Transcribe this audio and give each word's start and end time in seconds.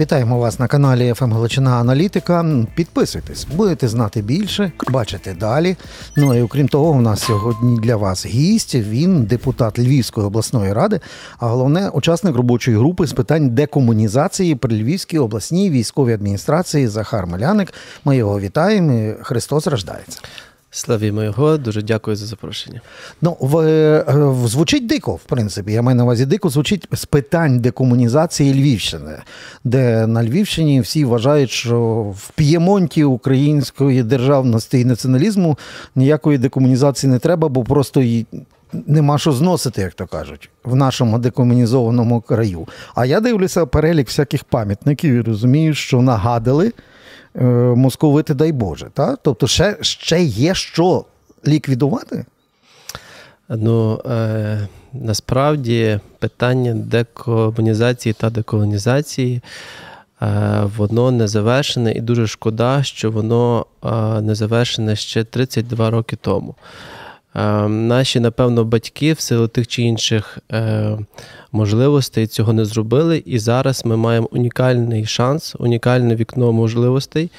Вітаємо 0.00 0.38
вас 0.38 0.58
на 0.58 0.66
каналі 0.66 1.12
«ФМ 1.12 1.32
Галичина 1.32 1.70
Аналітика. 1.70 2.46
Підписуйтесь, 2.74 3.46
будете 3.56 3.88
знати 3.88 4.22
більше, 4.22 4.72
бачите 4.88 5.34
далі. 5.34 5.76
Ну 6.16 6.34
і 6.34 6.42
окрім 6.42 6.68
того, 6.68 6.90
у 6.90 7.00
нас 7.00 7.20
сьогодні 7.20 7.78
для 7.80 7.96
вас 7.96 8.26
гість. 8.26 8.74
Він 8.74 9.22
депутат 9.22 9.78
Львівської 9.78 10.26
обласної 10.26 10.72
ради, 10.72 11.00
а 11.38 11.46
головне 11.46 11.88
учасник 11.88 12.36
робочої 12.36 12.76
групи 12.76 13.06
з 13.06 13.12
питань 13.12 13.50
декомунізації 13.50 14.54
при 14.54 14.76
Львівській 14.76 15.18
обласній 15.18 15.70
військовій 15.70 16.12
адміністрації 16.12 16.88
Захар 16.88 17.26
Маляник. 17.26 17.74
Ми 18.04 18.16
його 18.16 18.40
вітаємо. 18.40 19.14
Христос 19.22 19.66
рождається. 19.66 20.20
Славімо 20.76 21.22
його, 21.22 21.56
дуже 21.56 21.82
дякую 21.82 22.16
за 22.16 22.26
запрошення. 22.26 22.80
Ну, 23.22 23.36
в, 23.40 23.54
в, 24.08 24.48
звучить 24.48 24.86
дико, 24.86 25.14
в 25.14 25.24
принципі. 25.24 25.72
Я 25.72 25.82
маю 25.82 25.96
на 25.96 26.04
увазі 26.04 26.26
дико 26.26 26.48
звучить 26.48 26.88
з 26.92 27.04
питань 27.04 27.58
декомунізації 27.58 28.54
Львівщини, 28.54 29.18
де 29.64 30.06
на 30.06 30.24
Львівщині 30.24 30.80
всі 30.80 31.04
вважають, 31.04 31.50
що 31.50 31.80
в 32.16 32.30
п'ємонті 32.30 33.04
української 33.04 34.02
державності 34.02 34.80
і 34.80 34.84
націоналізму 34.84 35.58
ніякої 35.94 36.38
декомунізації 36.38 37.10
не 37.10 37.18
треба, 37.18 37.48
бо 37.48 37.64
просто 37.64 38.00
й 38.00 38.26
нема 38.86 39.18
що 39.18 39.32
зносити, 39.32 39.80
як 39.80 39.94
то 39.94 40.06
кажуть, 40.06 40.50
в 40.64 40.76
нашому 40.76 41.18
декомунізованому 41.18 42.20
краю. 42.20 42.68
А 42.94 43.06
я 43.06 43.20
дивлюся 43.20 43.66
перелік 43.66 44.06
всяких 44.06 44.44
пам'ятників 44.44 45.14
і 45.14 45.20
розумію, 45.20 45.74
що 45.74 46.02
нагадали. 46.02 46.72
Е, 47.36 47.44
московити, 47.76 48.34
дай 48.34 48.52
Боже. 48.52 48.86
Та? 48.94 49.16
Тобто 49.16 49.46
ще 49.46 49.76
ще 49.80 50.22
є 50.22 50.54
що 50.54 51.04
ліквідувати? 51.46 52.24
Ну, 53.48 54.00
е, 54.06 54.68
насправді 54.92 56.00
питання 56.18 56.74
декомунізації 56.74 58.12
та 58.12 58.30
деколонізації 58.30 59.40
е, 60.22 60.62
воно 60.76 61.10
не 61.10 61.28
завершене, 61.28 61.92
і 61.92 62.00
дуже 62.00 62.26
шкода, 62.26 62.82
що 62.82 63.10
воно 63.10 63.66
е, 63.84 63.90
не 64.20 64.34
завершене 64.34 64.96
ще 64.96 65.24
32 65.24 65.90
роки 65.90 66.16
тому. 66.16 66.54
Е, 67.34 67.68
наші, 67.68 68.20
напевно, 68.20 68.64
батьки 68.64 69.12
в 69.12 69.20
силу 69.20 69.48
тих 69.48 69.66
чи 69.66 69.82
інших 69.82 70.38
е, 70.52 70.98
можливостей 71.52 72.26
цього 72.26 72.52
не 72.52 72.64
зробили. 72.64 73.22
І 73.26 73.38
зараз 73.38 73.84
ми 73.84 73.96
маємо 73.96 74.28
унікальний 74.32 75.06
шанс, 75.06 75.54
унікальне 75.58 76.16
вікно 76.16 76.52
можливостей, 76.52 77.30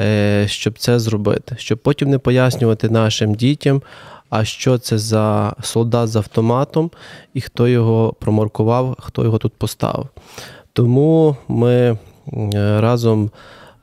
е, 0.00 0.44
щоб 0.48 0.78
це 0.78 0.98
зробити, 0.98 1.54
щоб 1.58 1.78
потім 1.78 2.10
не 2.10 2.18
пояснювати 2.18 2.88
нашим 2.88 3.34
дітям. 3.34 3.82
А 4.30 4.44
що 4.44 4.78
це 4.78 4.98
за 4.98 5.54
солдат 5.62 6.08
з 6.08 6.16
автоматом, 6.16 6.90
і 7.34 7.40
хто 7.40 7.68
його 7.68 8.14
промаркував, 8.20 8.96
хто 8.98 9.24
його 9.24 9.38
тут 9.38 9.52
поставив. 9.52 10.08
Тому 10.72 11.36
ми 11.48 11.98
разом 12.78 13.30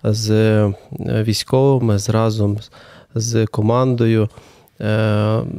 з 0.04 0.66
військовими, 1.00 1.98
разом 2.08 2.58
з 3.16 3.45
командою 3.45 4.30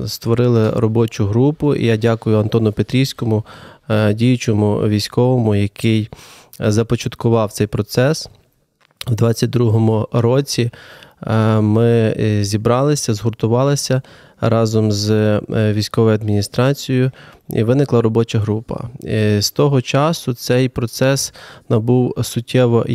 створили 0.06 0.70
робочу 0.70 1.26
групу, 1.26 1.74
і 1.74 1.86
я 1.86 1.96
дякую 1.96 2.38
Антону 2.38 2.72
Петрівському, 2.72 3.44
е, 3.88 4.14
діючому 4.14 4.88
військовому, 4.88 5.54
який 5.54 6.08
започаткував 6.58 7.52
цей 7.52 7.66
процес. 7.66 8.28
У 9.06 9.10
22-му 9.10 10.08
році 10.12 10.62
е, 10.62 10.70
ми 11.60 12.14
зібралися, 12.42 13.14
згуртувалися 13.14 14.02
разом 14.40 14.92
з 14.92 15.40
військовою 15.50 16.14
адміністрацією 16.14 17.10
і 17.52 17.62
виникла 17.62 18.02
робоча 18.02 18.38
група. 18.38 18.80
І 19.00 19.40
З 19.40 19.50
того 19.50 19.82
часу 19.82 20.34
цей 20.34 20.68
процес 20.68 21.34
набув 21.68 22.14
суттєво 22.22 22.86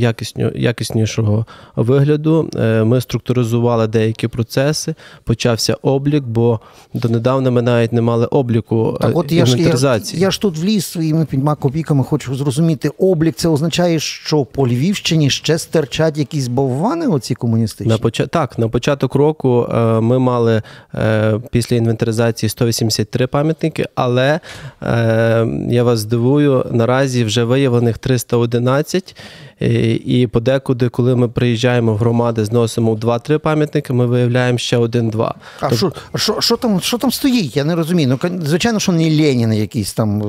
якіснішого 0.56 1.46
вигляду. 1.76 2.50
Е, 2.56 2.84
ми 2.84 3.02
структуризували 3.02 3.88
деякі 3.88 4.28
процеси, 4.28 4.96
почався 5.24 5.78
облік, 5.82 6.24
бо 6.24 6.60
донедавна 6.94 7.52
ми 7.52 7.62
навіть 7.62 7.94
не 7.94 8.02
мали 8.02 8.26
обліку 8.26 8.98
так, 9.02 9.18
от 9.18 9.32
інвентаризації. 9.32 10.20
Я, 10.20 10.22
я, 10.22 10.28
я 10.28 10.32
ж 10.32 10.42
тут 10.42 10.58
вліз 10.58 10.86
своїми 10.86 11.26
п'ятьма 11.26 11.56
копійками 11.56 12.04
хочу 12.04 12.36
зрозуміти, 12.36 12.92
облік 12.98 13.36
це 13.36 13.50
означає, 13.50 14.00
що 14.00 14.46
по 14.46 14.68
Львівщині 14.68 15.30
ще 15.30 15.58
стерчать 15.58 16.18
якісь 16.18 16.48
боввани 16.48 17.08
оці 17.08 17.36
комуністичні? 17.36 17.94
На. 18.20 18.28
Так, 18.28 18.60
на 18.60 18.70
початок 18.70 19.16
року 19.16 19.68
е, 19.72 19.78
ми 20.02 20.20
мали 20.20 20.62
е, 20.96 21.40
після 21.52 21.76
інвентаризації 21.76 22.50
183 22.50 23.28
пам'ятники, 23.28 23.86
але 23.96 24.40
Е, 24.86 25.48
я 25.70 25.84
вас 25.84 26.00
здивую, 26.00 26.66
наразі 26.72 27.24
вже 27.24 27.44
виявлених 27.44 27.98
311. 27.98 29.16
Е, 29.62 29.68
і 29.94 30.28
подекуди, 30.28 30.90
коли 30.90 31.16
ми 31.16 31.28
приїжджаємо 31.28 31.94
в 31.94 31.98
громади, 31.98 32.46
зносимо 32.46 32.96
2-3 32.96 33.38
пам'ятники, 33.38 33.94
ми 33.94 34.06
виявляємо 34.06 34.58
ще 34.58 34.78
один-два. 34.78 35.36
А 35.60 35.76
що 35.76 35.94
що, 36.16 36.42
що, 36.42 36.58
там 36.58 36.82
що 36.82 36.98
там 36.98 37.12
стоїть? 37.12 37.58
Я 37.58 37.64
не 37.64 37.76
розумію. 37.76 38.20
Ну, 38.24 38.40
Звичайно, 38.46 38.80
що 38.80 38.92
не 38.92 39.04
Ленін 39.04 39.54
якийсь 39.54 39.94
там 39.94 40.24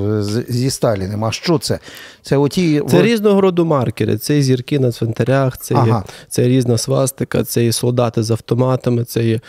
зі 0.49 0.71
Сталіним. 0.71 1.25
А 1.25 1.33
що 1.33 1.59
це? 1.59 1.79
Це 2.23 2.37
оті... 2.37 2.83
Це 2.91 3.03
різного 3.03 3.41
роду 3.41 3.65
маркери. 3.65 4.19
Це 4.19 4.39
і 4.39 4.43
зірки 4.43 4.79
на 4.79 4.93
цвинтарях, 4.93 5.59
це 5.59 5.75
ага. 5.75 6.05
це 6.29 6.49
різна 6.49 6.79
свастика, 6.79 7.45
це 7.45 7.65
і 7.65 7.73
солдати 7.77 8.23
з 8.23 8.31
автоматами, 8.31 9.05
це 9.05 9.25
і 9.25 9.41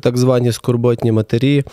так 0.00 0.16
звані 0.16 0.52
скорботні 0.52 1.12
матері, 1.12 1.64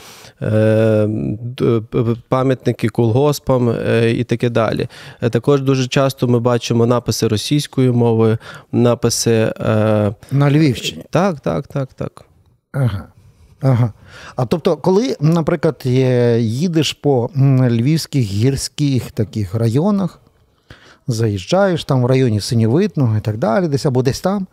пам'ятники 2.30 2.90
колгоспам 2.90 3.75
і 4.08 4.24
таке 4.24 4.50
далі. 4.50 4.88
Також 5.31 5.62
дуже 5.62 5.88
часто 5.88 6.28
ми 6.28 6.40
бачимо 6.40 6.86
написи 6.86 7.28
російською 7.28 7.94
мовою, 7.94 8.38
написи 8.72 9.31
е... 9.31 9.53
на 10.31 10.52
Львівщині. 10.52 11.03
Так, 11.09 11.40
так, 11.40 11.68
так, 11.68 11.94
так. 11.94 12.25
Ага. 12.72 13.08
Ага. 13.62 13.94
А 14.36 14.46
тобто, 14.46 14.78
коли, 14.78 15.16
наприклад, 15.20 15.81
їдеш 16.40 16.94
по 16.94 17.30
львівських 17.70 18.24
гірських 18.24 19.12
таких 19.12 19.56
районах, 19.56 20.20
заїжджаєш 21.08 21.84
там 21.84 22.03
в 22.03 22.06
районі 22.06 22.41
Синьовитного 22.41 23.18
і 23.18 23.20
так 23.20 23.38
далі, 23.38 23.68
десь 23.68 23.86
або 23.86 24.02
десь 24.02 24.22
там, 24.22 24.47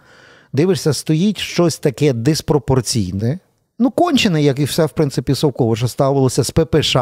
дивишся, 0.53 0.93
стоїть 0.93 1.39
щось 1.39 1.79
таке 1.79 2.13
диспропорційне. 2.13 3.39
Ну, 3.79 3.91
кончене, 3.91 4.43
як 4.43 4.59
і 4.59 4.65
все, 4.65 4.87
в 4.87 4.91
принципі, 4.91 5.35
Совковича 5.35 5.89
ставилося 5.89 6.45
з 6.45 6.51
ППШ, 6.51 6.97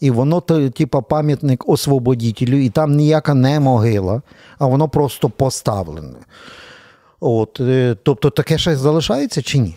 і 0.00 0.10
воно, 0.10 0.40
типа, 0.40 1.00
пам'ятник 1.00 1.68
освободітелю, 1.68 2.56
і 2.56 2.70
там 2.70 2.96
ніяка 2.96 3.34
не 3.34 3.60
могила, 3.60 4.22
а 4.58 4.66
воно 4.66 4.88
просто 4.88 5.28
поставлене. 5.28 6.18
От, 7.20 7.60
е, 7.60 7.96
Тобто 8.02 8.30
таке 8.30 8.58
ще 8.58 8.76
залишається 8.76 9.42
чи 9.42 9.58
ні? 9.58 9.76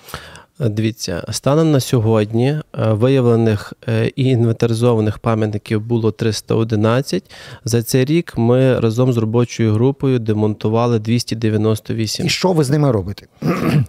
Дивіться, 0.60 1.24
станом 1.32 1.72
на 1.72 1.80
сьогодні 1.80 2.48
е, 2.48 2.62
виявлених 2.74 3.74
е, 3.88 4.12
і 4.16 4.24
інвентаризованих 4.24 5.20
пам'ятників 5.20 5.82
було 5.82 6.12
311. 6.12 7.32
За 7.66 7.84
цей 7.84 8.06
рік 8.06 8.34
ми 8.38 8.80
разом 8.80 9.14
з 9.14 9.18
робочою 9.18 9.74
групою 9.74 10.20
демонтували 10.20 11.00
298. 11.00 12.26
І 12.26 12.30
що 12.30 12.52
ви 12.52 12.64
з 12.64 12.70
ними 12.70 12.92
робите? 12.92 13.26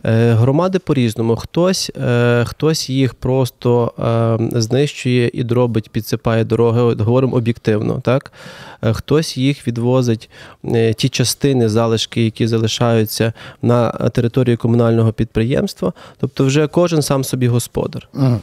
Е, 0.05 0.33
громади 0.33 0.79
по-різному. 0.79 1.37
Хтось 1.37 1.93
хтось 2.45 2.91
їх 2.91 3.15
просто 3.15 3.93
знищує 4.53 5.31
і 5.33 5.45
дробить, 5.45 5.91
підсипає 5.91 6.45
дороги. 6.45 6.95
Говоримо 6.95 7.37
об'єктивно. 7.37 8.01
так? 8.05 8.33
Хтось 8.93 9.37
їх 9.37 9.69
відвозить, 9.69 10.31
ті 10.97 11.09
частини, 11.09 11.69
залишки, 11.69 12.25
які 12.25 12.47
залишаються 12.47 13.33
на 13.63 13.91
території 13.91 14.57
комунального 14.57 15.13
підприємства. 15.13 15.93
Тобто, 16.21 16.45
вже 16.45 16.60
вже 16.61 16.69
кожен 16.69 17.03
сам 17.03 17.25
собі 17.25 17.49
господар. 17.49 18.09
Угу. 18.15 18.41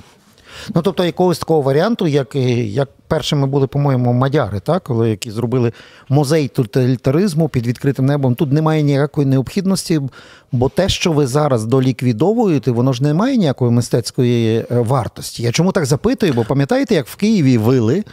Ну, 0.75 0.81
тобто, 0.81 1.05
якогось 1.05 1.39
такого 1.39 1.61
варіанту, 1.61 2.07
як 2.07 2.35
як 2.35 2.89
першими 3.07 3.47
були, 3.47 3.67
по-моєму, 3.67 4.13
мадяри, 4.13 4.59
так? 4.59 4.83
коли 4.83 5.09
які 5.09 5.31
зробили 5.31 5.71
музей 6.09 6.47
тоталітаризму 6.47 7.49
під 7.49 7.67
відкритим 7.67 8.05
небом, 8.05 8.35
тут 8.35 8.51
немає 8.51 8.83
ніякої 8.83 9.27
необхідності, 9.27 10.01
бо 10.51 10.69
те, 10.69 10.89
що 10.89 11.11
ви 11.11 11.27
зараз 11.27 11.65
доліквідовуєте, 11.65 12.71
воно 12.71 12.93
ж 12.93 13.03
не 13.03 13.13
має 13.13 13.37
ніякої 13.37 13.71
мистецької 13.71 14.57
е, 14.57 14.65
вартості. 14.69 15.43
Я 15.43 15.51
чому 15.51 15.71
так 15.71 15.85
запитую? 15.85 16.33
Бо 16.33 16.43
пам'ятаєте, 16.43 16.95
як 16.95 17.07
в 17.07 17.15
Києві 17.15 17.57
вили, 17.57 18.03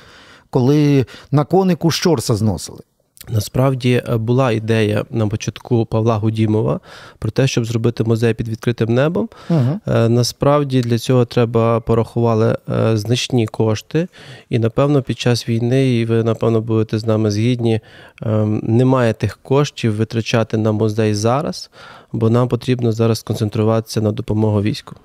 коли 0.50 1.06
на 1.30 1.44
конику 1.44 1.90
щорса 1.90 2.34
зносили? 2.34 2.80
Насправді 3.28 4.02
е, 4.08 4.16
була 4.16 4.52
ідея 4.52 5.04
на 5.10 5.28
початку 5.28 5.86
Павла 5.86 6.16
Гудімова 6.16 6.80
про 7.18 7.30
те, 7.30 7.46
щоб 7.46 7.64
зробити 7.64 8.04
музей 8.04 8.34
під 8.34 8.48
відкритим 8.48 8.94
небом. 8.94 9.28
Угу. 9.50 9.80
Насправді 9.86 10.80
для 10.80 10.98
цього 10.98 11.24
треба 11.24 11.80
порахували 11.80 12.58
е, 12.68 12.96
значні 12.96 13.46
кошти, 13.46 14.08
і 14.50 14.58
напевно 14.58 15.02
під 15.02 15.18
час 15.18 15.48
війни, 15.48 15.94
і 15.94 16.04
ви 16.04 16.22
напевно 16.22 16.60
будете 16.60 16.98
з 16.98 17.06
нами 17.06 17.30
згідні, 17.30 17.80
ем, 18.22 18.60
немає 18.62 19.12
тих 19.12 19.38
коштів 19.42 19.96
витрачати 19.96 20.56
на 20.56 20.72
музей 20.72 21.14
зараз, 21.14 21.70
бо 22.12 22.30
нам 22.30 22.48
потрібно 22.48 22.92
зараз 22.92 23.22
концентруватися 23.22 24.00
на 24.00 24.12
допомогу 24.12 24.62
війську. 24.62 24.96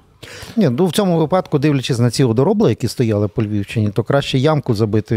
Ні, 0.56 0.70
ну 0.70 0.86
В 0.86 0.92
цьому 0.92 1.18
випадку, 1.18 1.60
дивлячись 1.60 2.00
на 2.00 2.12
ці 2.12 2.24
одоробли, 2.24 2.70
які 2.70 2.88
стояли 2.88 3.28
по 3.28 3.44
Львівщині, 3.44 3.90
то 3.90 4.04
краще 4.04 4.38
ямку 4.38 4.74
забити, 4.74 5.16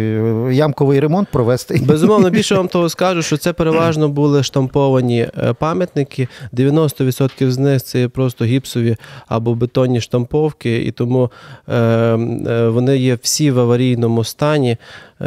ямковий 0.52 1.00
ремонт 1.00 1.28
провести. 1.28 1.80
Безумовно, 1.84 2.30
більше 2.30 2.54
вам 2.54 2.68
того 2.68 2.88
скажу, 2.88 3.22
що 3.22 3.36
це 3.36 3.52
переважно 3.52 4.08
були 4.08 4.42
штамповані 4.42 5.20
е, 5.20 5.52
пам'ятники. 5.52 6.28
90% 6.52 7.50
з 7.50 7.58
них 7.58 7.82
це 7.82 8.08
просто 8.08 8.44
гіпсові 8.44 8.96
або 9.26 9.54
бетонні 9.54 10.00
штамповки, 10.00 10.82
і 10.82 10.90
тому 10.90 11.30
е, 11.68 11.76
е, 11.76 12.68
вони 12.68 12.98
є 12.98 13.18
всі 13.22 13.50
в 13.50 13.60
аварійному 13.60 14.24
стані. 14.24 14.76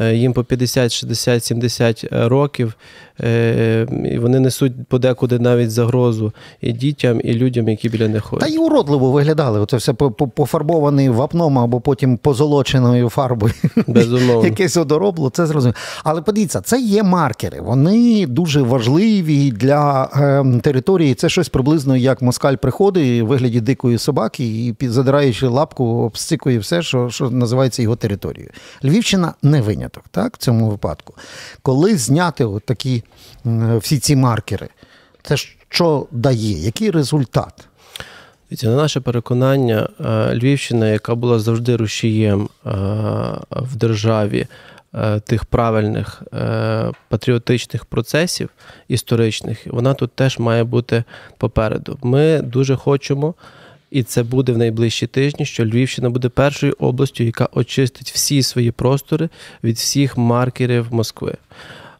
Е, 0.01 0.16
їм 0.16 0.33
по 0.33 0.44
50, 0.44 0.94
60, 0.94 1.44
70 1.44 2.06
років, 2.12 2.68
е, 2.68 3.05
і 3.20 4.18
вони 4.20 4.40
несуть 4.40 4.74
подекуди 4.88 5.40
навіть 5.40 5.72
загрозу 5.72 6.34
і 6.62 6.72
дітям, 6.72 7.22
і 7.24 7.34
людям, 7.34 7.70
які 7.70 7.90
біля 7.90 8.08
них 8.08 8.24
ходять. 8.24 8.48
Та 8.48 8.54
й 8.54 8.58
уродливо 8.58 9.12
виглядали. 9.12 9.60
Оце 9.60 9.78
все 9.78 9.94
пофарбований 9.94 11.10
вапном 11.10 11.60
або 11.60 11.82
потім 11.82 12.18
позолоченою 12.18 13.10
фарбою. 13.10 13.54
Безумовно. 13.88 14.46
Якесь 14.46 14.78
одоробло, 14.78 15.30
це 15.30 15.46
зрозуміло. 15.46 15.76
Але 16.04 16.22
подивіться, 16.22 16.62
це 16.62 16.80
є 16.80 17.04
маркери. 17.04 17.62
Вони 17.62 18.28
дуже 18.28 18.62
важливі 18.62 19.52
для 19.52 20.10
е, 20.16 20.60
території. 20.60 21.14
Це 21.14 21.30
щось 21.30 21.50
приблизно 21.50 21.98
як 21.98 22.22
москаль 22.22 22.56
приходить 22.56 23.24
у 23.24 23.26
вигляді 23.26 23.62
дикої 23.62 23.98
собаки 23.98 24.44
і 24.46 24.88
задираючи 24.88 25.48
лапку, 25.48 25.86
обстикує 25.86 26.60
все, 26.60 26.82
що, 26.82 27.10
що 27.10 27.30
називається 27.30 27.82
його 27.82 27.96
територією. 27.96 28.52
Львівщина 28.84 29.34
не 29.42 29.62
виняток 29.62 29.76
виняток, 29.76 30.04
так, 30.12 30.36
в 30.36 30.38
цьому 30.38 30.70
випадку. 30.70 31.14
Коли 31.62 31.98
зняти 31.98 32.46
от 32.46 32.66
такі 32.66 33.04
всі 33.78 34.00
ці 34.00 34.16
маркери, 34.16 34.68
це 35.24 35.38
що 35.69 36.07
дає? 36.12 36.66
Який 36.66 36.92
результат? 36.92 37.68
На 38.63 38.75
наше 38.75 39.00
переконання, 39.00 39.90
е, 40.06 40.36
Львівщина, 40.36 40.90
яка 40.90 41.16
була 41.16 41.40
завжди 41.40 41.75
рушієм 41.75 42.50
е, 42.66 42.69
в 43.52 43.75
державі 43.75 44.48
е, 44.94 45.19
тих 45.19 45.46
правильних 45.46 46.24
патріотичних 47.10 47.86
процесів 47.86 48.50
історичних, 48.88 49.68
вона 49.68 49.94
тут 49.94 50.12
теж 50.12 50.40
має 50.40 50.63
бути 50.63 51.04
попереду. 51.38 51.98
Ми 52.04 52.42
дуже 52.42 52.75
хочемо 52.75 53.34
і 53.92 54.04
це 54.04 54.24
буде 54.24 54.51
в 54.51 54.58
найближчі 54.58 55.08
тижні, 55.08 55.46
що 55.46 55.66
Львівщина 55.66 56.10
буде 56.10 56.30
першою 56.30 56.75
областю, 56.80 57.24
яка 57.24 57.50
очистить 57.51 58.12
всі 58.12 58.44
свої 58.44 58.72
простори 58.72 59.30
від 59.63 59.75
всіх 59.75 60.18
маркерів 60.18 60.94
Москви. 60.94 61.36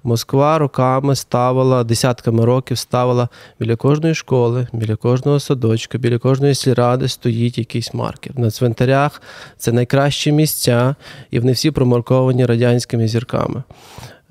Москва 0.06 0.60
роками 0.60 1.16
ставила, 1.16 1.84
десятками 1.84 2.46
років 2.46 2.78
ставила 2.78 3.30
біля 3.60 3.76
кожної 3.76 4.16
школи, 4.16 4.68
біля 4.74 4.96
кожного 4.96 5.40
садочка, 5.40 5.98
біля 5.98 6.18
кожної 6.18 6.56
сільради 6.56 7.08
стоїть 7.08 7.58
якийсь 7.58 7.94
маркер. 7.94 8.40
На 8.40 8.52
цвинтарях 8.52 9.22
це 9.58 9.72
найкращі 9.72 10.32
місця, 10.32 10.96
і 11.32 11.40
вони 11.40 11.52
всі 11.52 11.72
промарковані 11.72 12.46
радянськими 12.46 13.08
зірками. 13.08 13.64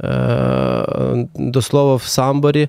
Е, 0.03 1.27
до 1.35 1.63
слова, 1.63 1.97
в 1.97 2.03
Самборі 2.03 2.69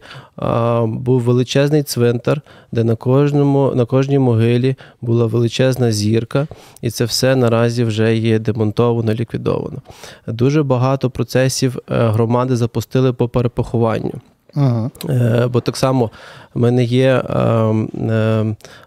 був 0.83 1.21
величезний 1.21 1.83
цвинтар, 1.83 2.41
де 2.71 2.83
на 2.83 2.95
кожному, 2.95 3.71
на 3.75 3.85
кожній 3.85 4.19
могилі 4.19 4.75
була 5.01 5.25
величезна 5.25 5.91
зірка, 5.91 6.47
і 6.81 6.89
це 6.89 7.05
все 7.05 7.35
наразі 7.35 7.83
вже 7.83 8.15
є 8.15 8.39
демонтовано, 8.39 9.13
ліквідовано. 9.13 9.81
Дуже 10.27 10.63
багато 10.63 11.09
процесів 11.09 11.77
е, 11.77 12.07
громади 12.07 12.55
запустили 12.55 13.13
по 13.13 13.27
перепохованню. 13.27 14.13
Ага. 14.55 14.89
Е, 15.09 15.47
бо 15.47 15.61
так 15.61 15.77
само 15.77 16.11
ми 16.55 16.71
не 16.71 16.83
є 16.83 17.23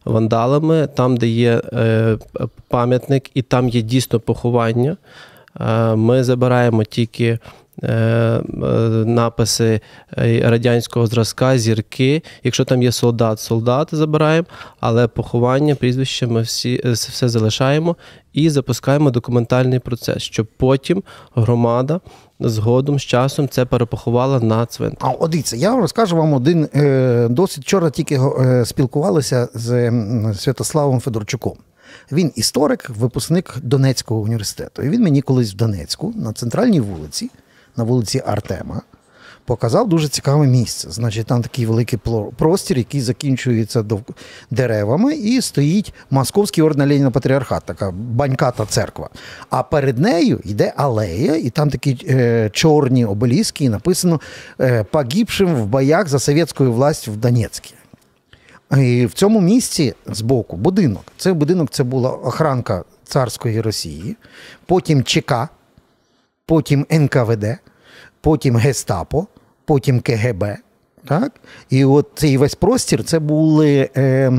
вандалами, 0.04 0.88
там, 0.94 1.16
де 1.16 1.26
є 1.26 1.60
пам'ятник, 2.68 3.30
і 3.34 3.42
там 3.42 3.68
є 3.68 3.82
дійсно 3.82 4.20
поховання. 4.20 4.96
Ми 5.94 6.24
забираємо 6.24 6.84
тільки 6.84 7.24
Е, 7.24 7.30
е, 7.30 7.38
написи 9.06 9.80
е, 10.18 10.40
радянського 10.50 11.06
зразка, 11.06 11.58
зірки. 11.58 12.22
Якщо 12.44 12.64
там 12.64 12.82
є 12.82 12.92
солдат, 12.92 13.40
солдат 13.40 13.88
забираємо, 13.92 14.46
але 14.80 15.08
поховання, 15.08 15.74
прізвище 15.74 16.26
ми 16.26 16.42
всі 16.42 16.82
все 16.92 17.28
залишаємо 17.28 17.96
і 18.32 18.50
запускаємо 18.50 19.10
документальний 19.10 19.78
процес, 19.78 20.22
щоб 20.22 20.46
потім 20.56 21.02
громада. 21.34 22.00
Згодом 22.40 22.98
з 22.98 23.02
часом 23.02 23.48
це 23.48 23.64
перепоховала 23.64 24.40
на 24.40 24.66
цвинтар. 24.66 25.10
А 25.10 25.12
от 25.12 25.30
дивіться, 25.30 25.56
я 25.56 25.76
розкажу 25.76 26.16
вам 26.16 26.32
один 26.32 26.68
досить 27.30 27.64
вчора 27.64 27.90
тільки 27.90 28.20
спілкувалися 28.64 29.48
з 29.54 29.92
Святославом 30.34 31.00
Федорчуком. 31.00 31.56
Він 32.12 32.32
історик, 32.34 32.90
випускник 32.90 33.54
Донецького 33.62 34.20
університету. 34.20 34.82
І 34.82 34.88
він 34.88 35.02
мені 35.02 35.22
колись 35.22 35.52
в 35.52 35.56
Донецьку 35.56 36.12
на 36.16 36.32
центральній 36.32 36.80
вулиці 36.80 37.30
на 37.78 37.84
вулиці 37.84 38.22
Артема. 38.26 38.82
Показав 39.44 39.88
дуже 39.88 40.08
цікаве 40.08 40.46
місце. 40.46 40.90
Значить, 40.90 41.26
там 41.26 41.42
такий 41.42 41.66
великий 41.66 41.98
простір, 42.36 42.78
який 42.78 43.00
закінчується 43.00 43.84
деревами, 44.50 45.14
і 45.14 45.40
стоїть 45.40 45.94
Московський 46.10 46.64
орден 46.64 46.88
Леніна 46.88 47.10
Патріархат, 47.10 47.64
така 47.64 47.90
баньката 47.90 48.66
церква. 48.66 49.08
А 49.50 49.62
перед 49.62 49.98
нею 49.98 50.40
йде 50.44 50.72
алея, 50.76 51.36
і 51.36 51.50
там 51.50 51.70
такі 51.70 52.06
е, 52.08 52.50
чорні 52.52 53.04
обеліски, 53.04 53.64
і 53.64 53.68
написано 53.68 54.20
е, 54.60 54.84
погибшим 54.84 55.54
в 55.54 55.66
боях 55.66 56.08
за 56.08 56.18
совєтську 56.18 56.72
власть 56.72 57.08
в 57.08 57.16
Донецьку. 57.16 57.68
І 58.76 59.06
в 59.06 59.12
цьому 59.12 59.40
місці 59.40 59.94
збоку 60.06 60.56
будинок. 60.56 61.04
Цей 61.16 61.32
будинок 61.32 61.70
це 61.70 61.84
була 61.84 62.10
охранка 62.10 62.84
царської 63.04 63.60
Росії, 63.60 64.16
потім 64.66 65.04
ЧК, 65.04 65.48
потім 66.46 66.86
НКВД 66.90 67.58
потім 68.28 68.56
Гестапо, 68.56 69.26
потім 69.64 70.00
КГБ. 70.00 70.56
Так? 71.04 71.32
І 71.70 71.84
от 71.84 72.06
цей 72.14 72.36
весь 72.36 72.54
простір 72.54 73.04
це 73.04 73.18
були. 73.18 73.90
Е, 73.96 74.32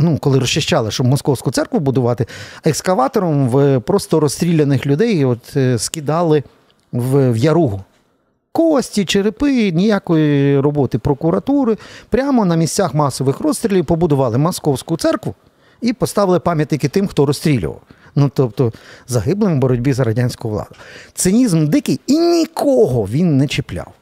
Ну, 0.00 0.18
коли 0.18 0.38
розчищали, 0.38 0.90
щоб 0.90 1.06
московську 1.06 1.50
церкву 1.50 1.80
будувати, 1.80 2.26
екскаватором 2.64 3.48
в 3.48 3.80
просто 3.80 4.20
розстріляних 4.20 4.86
людей 4.86 5.24
от, 5.24 5.56
е, 5.56 5.78
скидали 5.78 6.42
в, 6.92 7.32
в 7.32 7.36
яругу. 7.36 7.80
Кості, 8.52 9.04
черепи, 9.04 9.70
ніякої 9.72 10.60
роботи 10.60 10.98
прокуратури. 10.98 11.76
Прямо 12.08 12.44
на 12.44 12.56
місцях 12.56 12.94
масових 12.94 13.40
розстрілів 13.40 13.84
побудували 13.84 14.38
московську 14.38 14.96
церкву 14.96 15.34
і 15.80 15.92
поставили 15.92 16.40
пам'ятники 16.40 16.88
тим, 16.88 17.06
хто 17.06 17.26
розстрілював 17.26 17.80
ну 18.16 18.30
тобто 18.34 18.72
загиблим 19.06 19.56
в 19.56 19.58
боротьбі 19.58 19.92
за 19.92 20.04
радянську 20.04 20.48
владу. 20.48 20.70
Цинізм 21.14 21.66
дикий 21.66 22.00
і 22.06 22.18
нікого 22.18 23.08
він 23.10 23.36
не 23.36 23.46
чіпляв. 23.46 23.92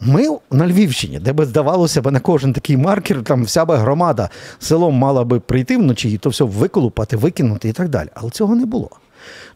Ми 0.00 0.38
на 0.50 0.66
Львівщині, 0.66 1.18
де 1.18 1.32
би 1.32 1.46
здавалося 1.46 2.02
б 2.02 2.10
на 2.10 2.20
кожен 2.20 2.52
такий 2.52 2.76
маркер, 2.76 3.22
там 3.22 3.44
вся 3.44 3.64
би 3.64 3.76
громада 3.76 4.28
селом 4.58 4.94
мала 4.94 5.24
би 5.24 5.40
прийти 5.40 5.76
вночі 5.76 6.12
і 6.12 6.18
то 6.18 6.30
все 6.30 6.44
виколупати, 6.44 7.16
викинути 7.16 7.68
і 7.68 7.72
так 7.72 7.88
далі. 7.88 8.08
Але 8.14 8.30
цього 8.30 8.54
не 8.54 8.66
було. 8.66 8.90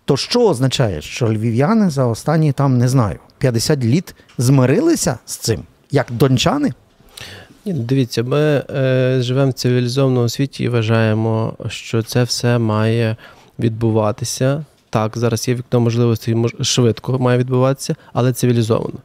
То 0.04 0.16
що 0.16 0.48
означає, 0.48 1.00
що 1.00 1.28
львів'яни 1.28 1.90
за 1.90 2.06
останні 2.06 2.52
там 2.52 2.78
не 2.78 2.88
знаю 2.88 3.18
50 3.38 3.84
літ 3.84 4.14
змирилися 4.38 5.18
з 5.26 5.36
цим, 5.36 5.62
як 5.90 6.06
дончани? 6.10 6.72
Ні, 7.66 7.72
ну, 7.72 7.82
Дивіться, 7.82 8.22
ми 8.22 8.64
е, 8.70 9.16
живемо 9.20 9.50
в 9.50 9.54
цивілізованому 9.54 10.28
світі 10.28 10.64
і 10.64 10.68
вважаємо, 10.68 11.54
що 11.68 12.02
це 12.02 12.22
все 12.22 12.58
має 12.58 13.16
відбуватися. 13.58 14.64
Так, 14.90 15.18
зараз 15.18 15.48
є 15.48 15.54
вікно 15.54 15.80
можливості 15.80 16.36
швидко 16.60 17.18
має 17.18 17.38
відбуватися, 17.38 17.94
але 18.12 18.32
цивілізовано. 18.32 18.98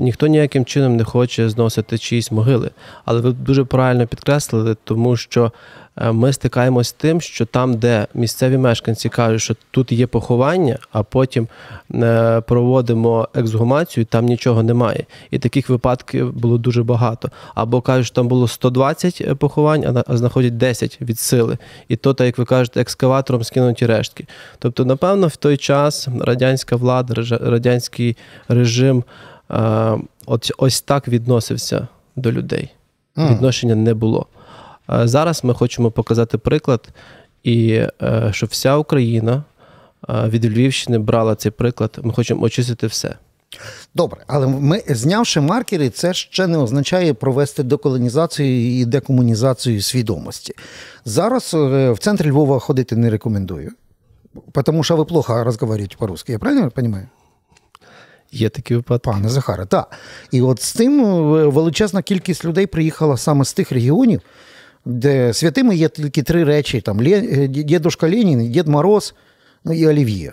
Ніхто 0.00 0.26
ніяким 0.26 0.64
чином 0.64 0.96
не 0.96 1.04
хоче 1.04 1.48
зносити 1.48 1.98
чиїсь 1.98 2.32
могили. 2.32 2.70
Але 3.04 3.20
ви 3.20 3.32
дуже 3.32 3.64
правильно 3.64 4.06
підкреслили, 4.06 4.76
тому 4.84 5.16
що 5.16 5.52
Е, 6.00 6.12
ми 6.12 6.32
стикаємось 6.32 6.88
з 6.88 6.92
тим, 6.92 7.20
що 7.20 7.46
там, 7.46 7.74
де 7.74 8.06
місцеві 8.14 8.58
мешканці 8.58 9.08
кажуть, 9.08 9.42
що 9.42 9.56
тут 9.70 9.92
є 9.92 10.06
поховання, 10.06 10.78
а 10.92 11.02
потім 11.02 11.48
е, 11.94 12.40
проводимо 12.40 13.28
ексгумацію, 13.34 14.04
там 14.04 14.26
нічого 14.26 14.62
немає. 14.62 15.04
І 15.30 15.38
таких 15.38 15.68
випадків 15.68 16.32
було 16.32 16.58
дуже 16.58 16.82
багато. 16.82 17.30
Або 17.54 17.80
кажуть, 17.80 18.06
що 18.06 18.14
там 18.14 18.28
було 18.28 18.48
120 18.48 19.20
е, 19.20 19.34
поховань, 19.34 20.04
а 20.06 20.16
знаходять 20.16 20.56
10 20.56 20.98
від 21.00 21.18
сили. 21.18 21.58
І 21.88 21.96
то, 21.96 22.14
так, 22.14 22.26
як 22.26 22.38
ви 22.38 22.44
кажете, 22.44 22.80
екскаватором 22.80 23.44
скинуті 23.44 23.86
рештки. 23.86 24.26
Тобто, 24.58 24.84
напевно, 24.84 25.26
в 25.26 25.36
той 25.36 25.56
час 25.56 26.08
радянська 26.20 26.76
влада, 26.76 27.14
радянський 27.40 28.16
режим 28.48 29.04
ось, 30.26 30.52
ось 30.58 30.80
так 30.80 31.08
відносився 31.08 31.88
до 32.16 32.32
людей. 32.32 32.70
Відношення 33.16 33.74
не 33.74 33.94
було. 33.94 34.26
Зараз 34.88 35.44
ми 35.44 35.54
хочемо 35.54 35.90
показати 35.90 36.38
приклад, 36.38 36.88
і 37.42 37.70
е, 38.02 38.28
щоб 38.32 38.48
вся 38.48 38.76
Україна 38.76 39.44
від 40.08 40.44
Львівщини 40.44 40.98
брала 40.98 41.34
цей 41.34 41.52
приклад. 41.52 41.98
Ми 42.02 42.12
хочемо 42.12 42.42
очистити 42.42 42.86
все. 42.86 43.16
Добре, 43.94 44.24
але 44.26 44.46
ми, 44.46 44.82
знявши 44.88 45.40
маркери, 45.40 45.90
це 45.90 46.14
ще 46.14 46.46
не 46.46 46.58
означає 46.58 47.14
провести 47.14 47.62
деколонізацію 47.62 48.80
і 48.80 48.84
декомунізацію 48.84 49.82
свідомості. 49.82 50.54
Зараз 51.04 51.54
е, 51.54 51.90
в 51.90 51.98
центрі 51.98 52.30
Львова 52.30 52.58
ходити 52.58 52.96
не 52.96 53.10
рекомендую, 53.10 53.72
тому 54.64 54.84
що 54.84 54.96
ви 54.96 55.04
плохо 55.04 55.44
розмовляєте 55.44 55.96
по-русски. 55.98 56.32
Я 56.32 56.38
правильно 56.38 56.70
розумію? 56.76 57.08
Є 58.32 58.48
такі 58.48 58.74
випадки. 58.74 59.10
Пане 59.10 59.28
Захаре, 59.28 59.66
так. 59.66 59.90
І 60.30 60.42
от 60.42 60.62
з 60.62 60.72
цим 60.72 61.00
е, 61.00 61.46
величезна 61.46 62.02
кількість 62.02 62.44
людей 62.44 62.66
приїхала 62.66 63.16
саме 63.16 63.44
з 63.44 63.52
тих 63.52 63.72
регіонів, 63.72 64.20
де 64.84 65.34
святими 65.34 65.76
є 65.76 65.88
тільки 65.88 66.22
три 66.22 66.44
речі: 66.44 66.80
там 66.80 67.00
е, 67.00 67.48
Дідушка 67.48 68.06
Ленін, 68.10 68.50
Дід 68.50 68.68
Мороз 68.68 69.14
ну, 69.64 69.72
і 69.72 69.86
Олів'є. 69.86 70.32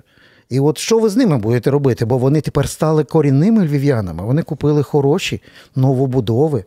І 0.50 0.60
от 0.60 0.77
що 0.77 1.00
ви 1.00 1.10
з 1.10 1.16
ними 1.16 1.38
будете 1.38 1.72
робити? 1.72 2.06
Бо 2.06 2.18
вони 2.18 2.42
тепер 2.42 2.70
стали 2.70 3.04
корінними 3.04 3.66
львів'янами. 3.66 4.24
Вони 4.24 4.44
купили 4.44 4.84
хороші 4.84 5.42
новобудови. 5.75 6.63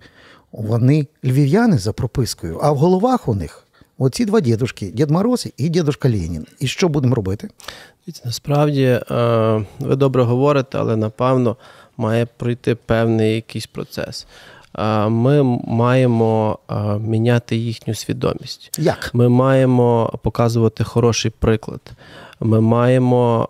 Вони 0.53 1.07
львів'яни 1.25 1.79
за 1.79 1.93
пропискою, 1.93 2.59
а 2.63 2.73
в 2.73 2.77
головах 2.77 3.29
у 3.29 3.35
них 3.35 3.67
оці 4.01 4.25
два 4.25 4.41
дідушки 4.41 4.87
Дід 4.87 5.11
Мороз 5.11 5.49
і 5.57 5.69
дідушка 5.69 6.09
Ленін. 6.09 6.47
І 6.61 6.67
що 6.67 6.89
будемо 6.89 7.15
робити? 7.15 7.49
Насправді 8.25 8.83
е, 8.83 9.65
ви 9.79 9.97
добре 9.97 10.23
говорите, 10.23 10.79
але 10.79 10.97
напевно 10.97 11.57
має 11.97 12.27
пройти 12.27 12.75
певний 12.75 13.35
якийсь 13.35 13.67
процес. 13.67 14.27
Е, 14.79 15.09
ми 15.09 15.43
маємо 15.67 16.59
е, 16.71 16.75
міняти 16.99 17.57
їхню 17.57 17.95
свідомість. 17.95 18.71
Як? 18.79 19.11
Ми 19.13 19.29
маємо 19.29 20.13
показувати 20.23 20.85
хороший 20.85 21.31
приклад. 21.39 21.81
Ми 22.43 22.61
маємо 22.61 23.49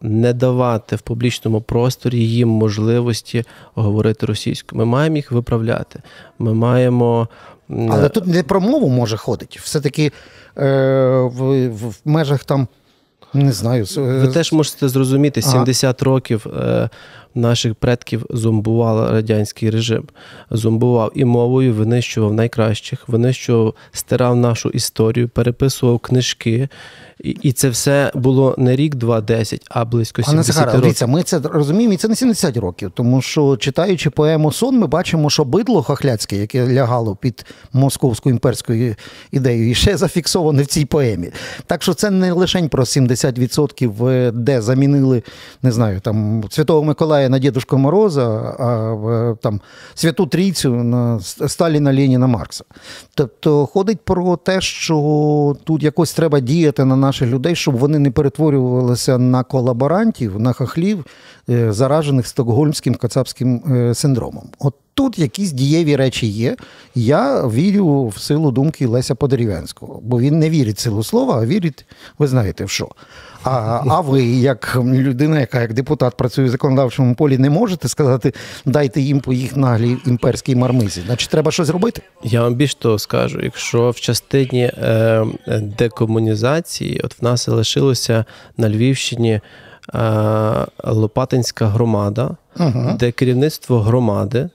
не 0.00 0.32
давати 0.32 0.96
в 0.96 1.00
публічному 1.00 1.60
просторі 1.60 2.18
їм 2.18 2.48
можливості 2.48 3.44
говорити 3.74 4.26
російською. 4.26 4.78
Ми 4.78 4.84
маємо 4.84 5.16
їх 5.16 5.32
виправляти. 5.32 6.02
Ми 6.38 6.54
маємо. 6.54 7.28
Але 7.90 8.08
тут 8.08 8.26
не 8.26 8.42
про 8.42 8.60
мову 8.60 8.88
може 8.88 9.16
ходити. 9.16 9.58
Все-таки 9.62 10.12
е, 10.58 10.62
в, 11.20 11.68
в 11.68 11.94
межах 12.04 12.44
там 12.44 12.68
не 13.34 13.52
знаю. 13.52 13.86
Ви 13.96 14.28
теж 14.28 14.52
можете 14.52 14.88
зрозуміти, 14.88 15.42
70 15.42 16.02
ага. 16.02 16.10
років 16.10 16.46
е, 16.46 16.88
наших 17.34 17.74
предків 17.74 18.26
зомбував 18.30 19.10
радянський 19.10 19.70
режим. 19.70 20.04
Зомбував 20.50 21.12
і 21.14 21.24
мовою, 21.24 21.74
винищував 21.74 22.32
найкращих, 22.34 23.08
винищував, 23.08 23.74
стирав 23.92 24.36
нашу 24.36 24.68
історію, 24.68 25.28
переписував 25.28 25.98
книжки. 25.98 26.68
І 27.24 27.30
і 27.42 27.52
це 27.52 27.68
все 27.68 28.12
було 28.14 28.54
не 28.58 28.76
рік, 28.76 28.94
два, 28.94 29.20
десять, 29.20 29.66
а 29.68 29.84
близько 29.84 30.22
70 30.22 30.54
Захара, 30.54 30.66
років. 30.66 30.82
Дивіться, 30.82 31.06
ми 31.06 31.22
це 31.22 31.38
розуміємо, 31.38 31.94
і 31.94 31.96
це 31.96 32.08
не 32.08 32.16
70 32.16 32.56
років, 32.56 32.92
тому 32.94 33.22
що 33.22 33.56
читаючи 33.56 34.10
поему 34.10 34.52
Сон, 34.52 34.78
ми 34.78 34.86
бачимо, 34.86 35.30
що 35.30 35.44
бидло 35.44 35.82
хохляцьке, 35.82 36.36
яке 36.36 36.74
лягало 36.74 37.16
під 37.16 37.46
московську 37.72 38.30
імперську 38.30 38.72
ідею, 39.30 39.70
і 39.70 39.74
ще 39.74 39.96
зафіксоване 39.96 40.62
в 40.62 40.66
цій 40.66 40.84
поемі. 40.84 41.30
Так 41.66 41.82
що 41.82 41.94
це 41.94 42.10
не 42.10 42.32
лише 42.32 42.68
про 42.68 42.84
70%, 42.84 44.08
е, 44.08 44.30
де 44.30 44.62
замінили, 44.62 45.22
не 45.62 45.72
знаю, 45.72 46.00
там 46.00 46.44
Святого 46.50 46.82
Миколая 46.82 47.28
на 47.28 47.38
Дідушку 47.38 47.78
Мороза, 47.78 48.26
а 48.58 49.34
там 49.42 49.60
Святу 49.94 50.26
Трійцю 50.26 50.70
на 50.70 51.20
Сталіна 51.20 51.94
Леніна 51.94 52.26
Маркса. 52.26 52.64
Тобто 53.14 53.66
ходить 53.66 54.00
про 54.00 54.36
те, 54.36 54.60
що 54.60 55.56
тут 55.64 55.82
якось 55.82 56.12
треба 56.12 56.40
діяти 56.40 56.84
на 56.84 56.96
наших 57.10 57.28
людей, 57.28 57.54
щоб 57.54 57.76
вони 57.76 57.98
не 57.98 58.10
перетворювалися 58.10 59.18
на 59.18 59.42
колаборантів, 59.42 60.40
на 60.40 60.52
хахлів, 60.52 61.04
заражених 61.72 62.26
стокгольмським 62.26 62.94
кацапським 62.94 63.62
е, 63.74 63.94
синдромом. 63.94 64.48
От 64.58 64.74
тут 64.94 65.18
якісь 65.18 65.52
дієві 65.52 65.96
речі 65.96 66.26
є. 66.26 66.56
Я 66.94 67.46
вірю 67.46 68.06
в 68.06 68.18
силу 68.18 68.50
думки 68.50 68.86
Леся 68.86 69.14
Подерев'янського, 69.14 70.00
бо 70.02 70.20
він 70.20 70.38
не 70.38 70.50
вірить 70.50 70.76
в 70.76 70.80
силу 70.80 71.02
слова, 71.02 71.40
а 71.42 71.46
вірить, 71.46 71.86
ви 72.18 72.26
знаєте, 72.26 72.64
в 72.64 72.70
що. 72.70 72.88
А 73.44 73.82
а 73.88 74.00
ви, 74.00 74.22
як 74.24 74.76
людина, 74.84 75.40
яка 75.40 75.60
як 75.60 75.72
депутат 75.72 76.16
працює 76.16 76.44
в 76.44 76.50
законодавчому 76.50 77.14
полі, 77.14 77.38
не 77.38 77.50
можете 77.50 77.88
сказати, 77.88 78.34
дайте 78.64 79.00
їм 79.00 79.20
по 79.20 79.32
їх 79.32 79.56
наглій 79.56 79.96
імперській 80.06 80.56
мармизі. 80.56 81.02
Значить, 81.06 81.30
треба 81.30 81.50
щось 81.50 81.68
робити? 81.68 82.02
Я 82.22 82.42
вам 82.42 82.54
більш 82.54 82.74
того 82.74 82.98
скажу, 82.98 83.40
якщо 83.42 83.90
в 83.90 84.00
частині 84.00 84.62
е, 84.64 85.24
декомунізації, 85.78 87.00
от 87.04 87.20
в 87.20 87.24
нас 87.24 87.46
залишилося 87.46 88.24
на 88.56 88.70
Львівщині 88.70 89.32
е, 89.32 89.40
Лопатинська 90.84 91.66
громада, 91.66 92.30
угу. 92.58 92.96
де 92.98 93.12
керівництво 93.12 93.80
громади. 93.80 94.48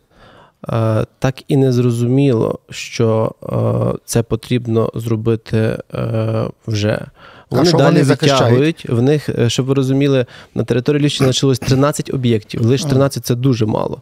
Е, 0.69 1.05
так 1.19 1.43
і 1.47 1.57
не 1.57 1.71
зрозуміло, 1.71 2.59
що 2.69 3.31
е, 3.43 3.99
це 4.05 4.23
потрібно 4.23 4.91
зробити 4.95 5.57
е, 5.93 6.43
вже. 6.67 7.05
Вони 7.49 7.69
а 7.73 7.77
далі 7.77 7.93
вони 7.93 8.03
витягують. 8.03 8.89
В 8.89 9.01
них, 9.01 9.29
щоб 9.47 9.65
ви 9.65 9.73
розуміли, 9.73 10.25
на 10.55 10.63
території 10.63 11.01
Львівщини 11.01 11.27
лишилось 11.27 11.59
13 11.59 12.13
об'єктів. 12.13 12.65
Лише 12.65 12.87
13 12.87 13.25
це 13.25 13.35
дуже 13.35 13.65
мало. 13.65 14.01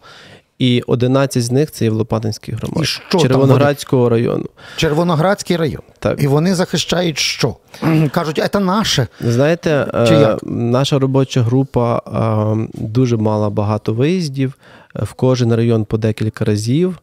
І 0.60 0.81
11 0.88 1.43
з 1.43 1.51
них 1.51 1.72
це 1.72 1.86
є 1.86 1.91
в 1.91 1.93
Лопатинській 1.93 2.51
громаді 2.51 2.89
Червоноградського 3.22 4.10
району. 4.10 4.45
Червоноградський 4.77 5.57
район. 5.57 5.81
Так. 6.00 6.24
І 6.24 6.27
вони 6.27 6.55
захищають 6.55 7.17
що? 7.17 7.55
Кажуть, 8.12 8.41
це 8.53 8.60
наше. 8.60 9.07
Знаєте, 9.22 9.88
Чи 10.07 10.13
як? 10.13 10.39
наша 10.43 11.00
робоча 11.00 11.41
група 11.41 12.01
дуже 12.74 13.17
мала 13.17 13.50
багато 13.50 13.93
виїздів 13.93 14.53
в 14.95 15.13
кожен 15.13 15.53
район 15.55 15.86
по 15.86 15.98
декілька 15.98 16.45
разів. 16.45 16.98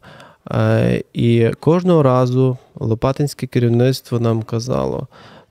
Е, 0.50 1.02
і 1.12 1.50
кожного 1.61 2.02
разу 2.02 2.59
Лопатинське 2.75 3.47
керівництво 3.47 4.21
нам 4.21 4.42
казало. 4.42 5.07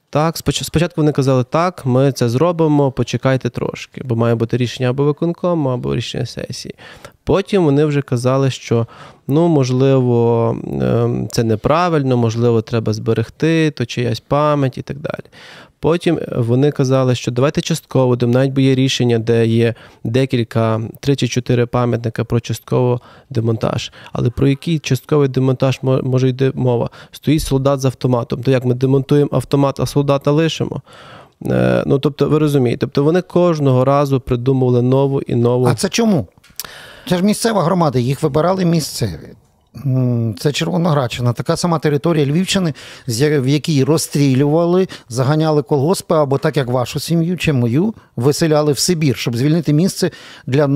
Так, 0.09 0.37
спочатку 0.37 1.01
вони 1.01 1.11
казали, 1.11 1.43
так, 1.43 1.85
ми 1.85 2.11
це 2.11 2.29
зробимо, 2.29 2.91
почекайте 2.91 3.49
трошки, 3.49 4.01
бо 4.05 4.15
має 4.15 4.35
бути 4.35 4.57
рішення 4.57 4.89
або 4.89 5.03
виконкому, 5.03 5.69
або 5.69 5.95
рішення 5.95 6.25
сесії. 6.25 6.75
Потім 7.29 7.65
вони 7.65 7.85
вже 7.85 8.01
казали, 8.01 8.51
що 8.51 8.87
ну, 9.27 9.47
можливо, 9.47 10.55
ем, 10.81 11.27
це 11.31 11.43
неправильно, 11.43 12.17
можливо, 12.17 12.61
треба 12.61 12.93
зберегти, 12.93 13.71
то 13.71 13.85
чиясь 13.85 14.19
пам'ять 14.19 14.77
і 14.77 14.81
так 14.81 14.97
далі. 14.97 15.23
Потім 15.79 16.19
вони 16.37 16.71
казали, 16.71 17.15
що 17.15 17.31
давайте 17.31 17.61
частково, 17.61 18.15
де 18.15 18.27
навіть 18.27 18.51
бо 18.51 18.61
є 18.61 18.75
рішення, 18.75 19.19
де 19.19 19.47
є 19.47 19.73
декілька, 20.03 20.81
три 20.99 21.15
чи 21.15 21.27
чотири 21.27 21.65
пам'ятника 21.65 22.23
про 22.23 22.39
частково 22.39 23.01
демонтаж. 23.29 23.91
Але 24.13 24.29
про 24.29 24.47
який 24.47 24.79
частковий 24.79 25.27
демонтаж 25.27 25.79
може 25.81 26.29
йти 26.29 26.51
мова? 26.55 26.89
Стоїть 27.11 27.41
солдат 27.41 27.79
з 27.79 27.85
автоматом. 27.85 28.43
То 28.43 28.51
як 28.51 28.65
ми 28.65 28.73
демонтуємо 28.73 29.29
автомат, 29.33 29.79
а 29.79 29.85
солдата 29.85 30.31
лишимо? 30.31 30.81
Е, 31.45 31.83
ну, 31.87 31.99
тобто, 31.99 32.29
ви 32.29 32.39
розумієте, 32.39 32.79
тобто 32.79 33.03
вони 33.03 33.21
кожного 33.21 33.85
разу 33.85 34.19
придумували 34.19 34.81
нову 34.81 35.21
і 35.21 35.35
нову. 35.35 35.65
А 35.65 35.75
це 35.75 35.89
чому? 35.89 36.27
Це 37.09 37.17
ж 37.17 37.23
місцева 37.23 37.63
громада, 37.63 37.99
їх 37.99 38.23
вибирали 38.23 38.65
місцеві. 38.65 39.29
Це 40.39 40.51
Червоноградщина, 40.51 41.33
така 41.33 41.57
сама 41.57 41.79
територія 41.79 42.25
Львівщини, 42.25 42.73
в 43.07 43.47
якій 43.47 43.83
розстрілювали, 43.83 44.87
заганяли 45.09 45.61
колгоспи, 45.61 46.15
або 46.15 46.37
так 46.37 46.57
як 46.57 46.67
вашу 46.67 46.99
сім'ю 46.99 47.37
чи 47.37 47.53
мою 47.53 47.93
виселяли 48.15 48.73
в 48.73 48.79
Сибір, 48.79 49.17
щоб 49.17 49.37
звільнити 49.37 49.73
місце 49.73 50.11
для 50.47 50.67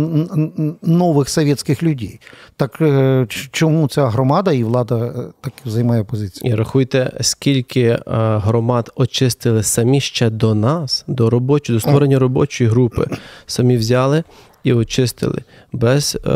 нових 0.82 1.30
совєтських 1.30 1.84
людей. 1.84 2.20
Так 2.58 2.78
е, 2.82 3.28
чому 3.52 3.88
ця 3.88 4.08
громада 4.08 4.52
і 4.52 4.63
влада 4.63 4.96
е, 4.96 5.13
так 5.42 5.54
займає 5.66 6.04
позицію? 6.04 6.52
І 6.52 6.56
рахуйте, 6.56 7.18
скільки 7.22 7.82
е, 7.82 8.00
громад 8.44 8.92
очистили 8.96 9.63
самі 9.63 10.02
ще 10.02 10.30
до 10.30 10.56
нас, 10.56 11.04
до 11.08 11.30
робочої, 11.30 11.78
до 11.78 11.82
створення 11.82 12.20
робочої 12.20 12.70
групи, 12.70 13.08
самі 13.46 13.78
взяли 13.78 14.24
і 14.63 14.74
очистили 14.74 15.41
без 15.72 16.17
е, 16.25 16.29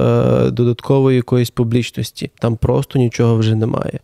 додаткової 0.52 1.16
якоїсь 1.16 1.50
публічності. 1.50 2.32
Там 2.40 2.56
просто 2.56 3.00
нічого 3.00 3.38
вже 3.38 3.56
немає. 3.56 4.00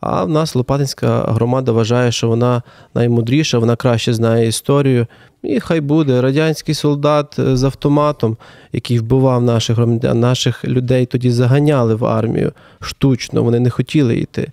А 0.00 0.24
в 0.24 0.28
нас 0.28 0.54
Лопатинська 0.54 1.18
громада 1.22 1.72
вважає, 1.72 2.12
що 2.12 2.28
вона 2.28 2.62
наймудріша, 2.94 3.58
вона 3.58 3.76
краще 3.76 4.14
знає 4.14 4.48
історію. 4.48 5.06
І 5.42 5.60
хай 5.60 5.80
буде 5.80 6.20
радянський 6.20 6.74
солдат 6.74 7.34
з 7.38 7.64
автоматом, 7.64 8.36
який 8.72 8.98
вбивав 8.98 9.42
наших 9.42 9.76
громадян, 9.76 10.20
наших 10.20 10.64
людей 10.64 11.06
тоді 11.06 11.30
заганяли 11.30 11.94
в 11.94 12.04
армію 12.04 12.52
штучно, 12.80 13.42
вони 13.42 13.60
не 13.60 13.70
хотіли 13.70 14.16
йти. 14.16 14.52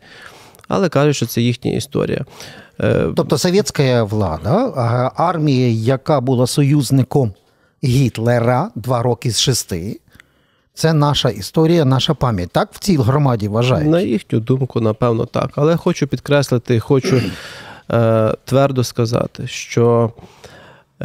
Але 0.68 0.90
кажуть, 0.90 1.16
що 1.16 1.26
це 1.26 1.42
їхня 1.42 1.72
історія. 1.72 2.26
Е, 2.82 3.06
тобто 3.16 3.38
совєтська 3.38 4.04
влада, 4.04 4.72
армія, 5.16 5.68
яка 5.68 6.22
була 6.22 6.48
союзником 6.48 7.34
Гітлера 7.84 8.72
два 8.76 9.02
роки 9.02 9.32
з 9.32 9.40
шести. 9.40 10.00
Це 10.74 10.94
наша 10.94 11.30
історія, 11.30 11.86
наша 11.86 12.14
пам'ять. 12.14 12.50
Так 12.52 12.70
в 12.74 12.80
цій 12.80 12.98
громаді 12.98 13.48
вважають? 13.48 13.90
На 13.90 14.02
їхню 14.02 14.40
думку, 14.40 14.82
напевно, 14.82 15.26
так. 15.26 15.52
Але 15.56 15.78
хочу 15.78 16.08
підкреслити, 16.08 16.80
хочу 16.80 17.22
е, 17.92 18.34
твердо 18.46 18.84
сказати, 18.84 19.48
що 19.48 20.12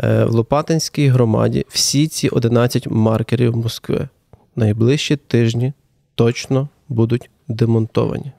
Е, 0.04 0.24
В 0.24 0.30
Лопатинській 0.30 1.08
громаді 1.08 1.64
всі 1.68 2.08
ці 2.08 2.28
11 2.28 2.86
маркерів 2.90 3.56
Москви 3.56 4.08
найближчі 4.56 5.16
тижні 5.16 5.72
точно 6.14 6.68
будуть 6.88 7.30
демонтовані. 7.48 8.32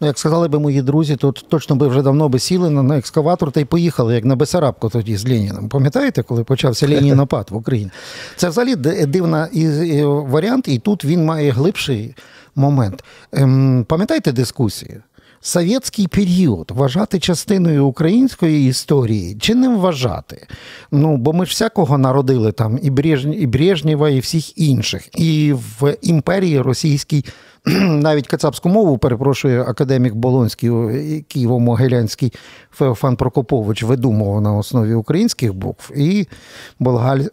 Ну, 0.00 0.06
як 0.06 0.18
сказали 0.18 0.48
би 0.48 0.58
мої 0.58 0.82
друзі, 0.82 1.16
то 1.16 1.32
точно 1.32 1.76
би 1.76 1.88
вже 1.88 2.02
давно 2.02 2.28
би 2.28 2.38
сіли 2.38 2.70
на, 2.70 2.98
екскаватор 2.98 3.52
та 3.52 3.60
й 3.60 3.64
поїхали, 3.64 4.14
як 4.14 4.24
на 4.24 4.36
Бесарабку 4.36 4.88
тоді 4.88 5.16
з 5.16 5.28
Леніном. 5.28 5.68
Пам'ятаєте, 5.68 6.22
коли 6.22 6.44
почався 6.44 6.88
Ленінопад 6.94 7.46
в 7.50 7.56
Україні? 7.56 7.90
Це 8.36 8.48
взагалі 8.48 8.76
д- 8.76 9.06
дивна 9.06 9.48
і, 9.52 9.60
і 9.62 10.04
варіант, 10.04 10.68
і 10.68 10.78
тут 10.78 11.04
він 11.04 11.24
має 11.24 11.50
глибший 11.50 12.14
момент. 12.54 13.04
Ем, 13.32 13.84
пам'ятаєте 13.88 14.32
дискусію? 14.32 15.02
Совєтський 15.40 16.08
період 16.08 16.70
вважати 16.74 17.18
частиною 17.20 17.86
української 17.86 18.68
історії 18.68 19.36
чи 19.40 19.54
не 19.54 19.68
вважати? 19.68 20.46
Ну, 20.92 21.16
бо 21.16 21.32
ми 21.32 21.46
ж 21.46 21.50
всякого 21.50 21.98
народили 21.98 22.52
там 22.52 22.78
і, 22.82 22.90
Брежні, 22.90 23.36
і 23.36 23.46
Брежнєва, 23.46 24.10
і 24.10 24.20
всіх 24.20 24.58
інших. 24.58 25.08
І 25.20 25.52
в 25.80 25.96
імперії 26.02 26.60
російській 26.60 27.24
навіть 27.78 28.26
кацапську 28.26 28.68
мову, 28.68 28.98
перепрошую, 28.98 29.62
академік 29.62 30.14
Болонський, 30.14 30.70
Києво-Могилянський 30.70 32.34
Феофан 32.70 33.16
Прокопович 33.16 33.82
видумував 33.82 34.40
на 34.40 34.52
основі 34.52 34.94
українських 34.94 35.54
букв 35.54 35.92
і 35.96 36.28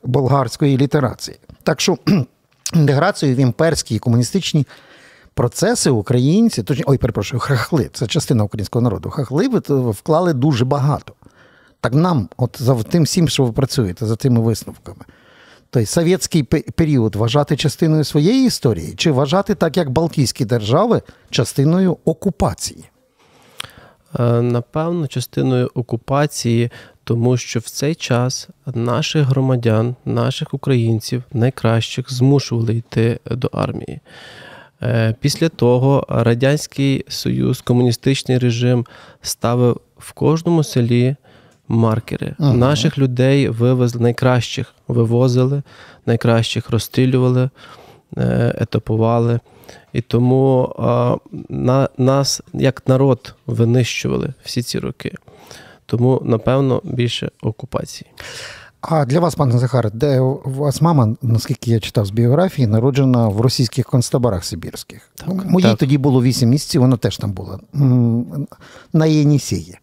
болгарської 0.04 0.77
літерації. 0.77 1.38
Так 1.63 1.82
що 1.82 1.98
інтеграцію 2.74 3.36
в 3.36 3.39
імперські 3.39 3.96
і 3.96 4.00
комуністичні 4.00 4.65
процеси 5.34 5.89
українці, 5.89 6.63
точні, 6.63 6.84
ой, 6.88 6.98
перепрошую, 6.98 7.39
хахли, 7.39 7.89
це 7.94 8.08
частина 8.08 8.44
українського 8.44 8.84
народу. 8.84 9.10
Хахли 9.10 9.48
вклали 9.70 10.34
дуже 10.34 10.65
багато. 10.65 11.13
Так 11.82 11.94
нам, 11.94 12.30
от 12.38 12.58
за 12.60 12.75
тим 12.75 13.04
всім, 13.04 13.27
що 13.27 13.44
ви 13.44 13.51
працюєте, 13.51 14.06
за 14.06 14.15
тими 14.15 14.42
висновками. 14.42 15.06
Тобто 15.75 15.88
совєтський 15.88 16.44
період 16.44 17.15
вважати 17.15 17.58
частиною 17.58 18.03
своєї 18.03 18.48
історії, 18.48 18.94
чи 18.98 19.12
вважати 19.12 19.55
так, 19.55 19.77
як 19.77 19.89
Балтійські 19.89 20.46
держави, 20.46 21.01
частиною 21.29 21.98
окупації? 22.05 22.84
Е, 24.20 24.41
Напевно, 24.41 25.08
частиною 25.08 25.72
окупації, 25.75 26.72
тому 27.03 27.38
що 27.38 27.60
в 27.60 27.63
цей 27.63 27.96
час 27.96 28.50
наших 28.65 29.27
громадян, 29.27 29.96
наших 30.05 30.53
українців, 30.53 31.24
найкращих, 31.34 32.13
змушували 32.13 32.75
йти 32.75 33.20
до 33.25 33.48
армії. 33.48 34.00
Е, 34.82 35.15
Після 35.20 35.50
того 35.50 36.05
Радянський 36.10 37.05
Союз, 37.08 37.62
комуністичний 37.62 38.38
режим 38.38 38.86
ставив 39.22 39.82
в 39.98 40.12
кожному 40.12 40.63
селі 40.63 41.15
маркери. 41.67 42.36
Ага. 42.39 42.53
Наших 42.53 42.98
людей 42.98 43.50
вивезли 43.50 44.01
найкращих, 44.01 44.74
вивозили, 44.88 45.62
найкращих 46.05 46.69
розстрілювали, 46.69 47.50
е, 48.17 48.55
етапували. 48.60 49.39
І 49.93 50.01
тому 50.01 50.75
а, 50.79 51.15
на, 51.50 51.89
нас 51.98 52.41
як 52.53 52.84
народ 52.88 53.36
винищували 53.48 54.34
всі 54.43 54.62
ці 54.62 54.79
роки. 54.79 55.13
Тому, 55.86 56.22
напевно, 56.25 56.81
більше 56.84 57.31
окупації. 57.41 58.12
А 58.81 59.05
для 59.05 59.19
вас, 59.19 59.36
пане 59.36 59.57
Захаре, 59.57 59.89
де 59.93 60.19
у 60.19 60.41
вас 60.45 60.81
мама, 60.81 61.15
наскільки 61.22 61.72
я 61.72 61.79
читав 61.79 62.05
з 62.05 62.10
біографії, 62.10 62.67
народжена 62.67 63.27
в 63.27 63.41
російських 63.41 63.86
концтаборах 63.86 64.45
Сибірських. 64.45 65.10
Так, 65.15 65.45
Моїй 65.45 65.65
так. 65.65 65.77
тоді 65.77 65.98
було 65.98 66.24
8 66.24 66.50
місяців, 66.50 66.81
вона 66.81 66.98
теж 66.98 67.17
там 67.17 67.31
була 67.31 67.60
на 68.93 69.05
Єнісії. 69.05 69.77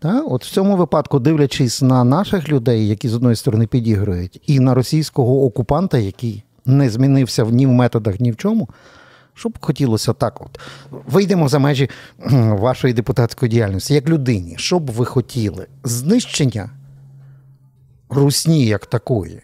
Та? 0.00 0.20
От 0.20 0.44
в 0.44 0.50
цьому 0.50 0.76
випадку, 0.76 1.18
дивлячись 1.18 1.82
на 1.82 2.04
наших 2.04 2.48
людей, 2.48 2.88
які 2.88 3.08
з 3.08 3.14
одної 3.14 3.36
сторони 3.36 3.66
підігрують, 3.66 4.40
і 4.46 4.60
на 4.60 4.74
російського 4.74 5.44
окупанта, 5.44 5.98
який 5.98 6.44
не 6.66 6.90
змінився 6.90 7.44
ні 7.44 7.66
в 7.66 7.70
методах, 7.70 8.20
ні 8.20 8.32
в 8.32 8.36
чому. 8.36 8.68
Що 9.34 9.48
б 9.48 9.58
хотілося 9.60 10.12
так, 10.12 10.40
от 10.40 10.60
вийдемо 10.90 11.48
за 11.48 11.58
межі 11.58 11.90
вашої 12.48 12.94
депутатської 12.94 13.50
діяльності, 13.50 13.94
як 13.94 14.08
людині, 14.08 14.54
що 14.58 14.78
б 14.78 14.90
ви 14.90 15.04
хотіли? 15.04 15.66
Знищення 15.84 16.70
русні 18.08 18.66
як 18.66 18.86
такої, 18.86 19.42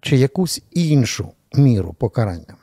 чи 0.00 0.16
якусь 0.16 0.62
іншу 0.72 1.28
міру 1.54 1.94
покарання? 1.98 2.54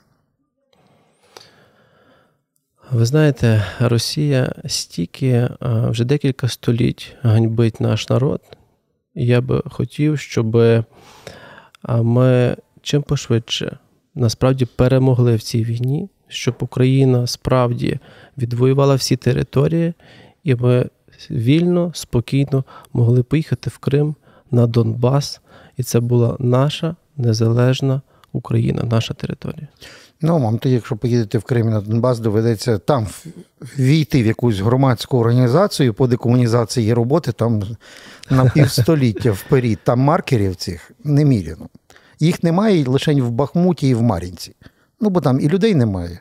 Ви 2.92 3.06
знаєте, 3.06 3.66
Росія 3.80 4.54
стільки 4.66 5.50
вже 5.62 6.06
декілька 6.06 6.48
століть 6.48 7.16
ганьбить 7.22 7.80
наш 7.80 8.10
народ. 8.10 8.42
Я 9.16 9.42
би 9.42 9.62
хотів, 9.66 10.20
щоб 10.20 10.56
ми 11.90 12.56
чим 12.82 13.02
пошвидше 13.02 13.78
насправді 14.16 14.66
перемогли 14.66 15.36
в 15.36 15.42
цій 15.42 15.64
війні, 15.64 16.10
щоб 16.28 16.56
Україна 16.60 17.28
справді 17.28 18.00
відвоювала 18.38 18.96
всі 18.96 19.16
території, 19.16 19.94
і 20.44 20.56
ми 20.56 20.90
вільно, 21.30 21.92
спокійно 21.94 22.64
могли 22.94 23.24
поїхати 23.24 23.70
в 23.70 23.78
Крим 23.78 24.16
на 24.52 24.68
Донбас, 24.68 25.42
і 25.78 25.84
це 25.84 26.00
була 26.00 26.36
наша 26.40 26.96
незалежна 27.18 28.02
Україна, 28.34 28.84
наша 28.84 29.14
територія. 29.14 29.68
Ну, 30.22 30.40
вам 30.40 30.58
тоді, 30.58 30.76
якщо 30.76 30.98
поїдете 30.98 31.38
в 31.38 31.44
Крим 31.44 31.70
на 31.70 31.82
Донбас, 31.82 32.20
доведеться 32.20 32.78
там 32.78 33.08
війти 33.78 34.24
в 34.24 34.26
якусь 34.26 34.60
громадську 34.60 35.18
організацію 35.18 35.94
по 35.94 36.08
декомунізації 36.08 36.94
роботи, 36.94 37.32
там 37.32 37.64
на 38.30 38.50
півстоліття 38.50 39.32
вперед. 39.32 39.80
Там 39.84 40.00
маркерів 40.00 40.56
цих 40.56 40.92
неміряно. 41.04 41.70
Їх 42.20 42.44
немає 42.44 42.86
лише 42.86 43.14
в 43.14 43.32
Бахмуті 43.32 43.88
і 43.88 43.94
в 43.94 44.02
Мар'їнці. 44.02 44.56
Ну, 45.00 45.10
бо 45.10 45.22
там 45.22 45.40
і 45.40 45.50
людей 45.50 45.76
немає, 45.76 46.20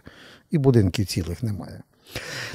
і 0.51 0.59
будинків 0.59 1.07
цілих 1.07 1.43
немає. 1.43 1.83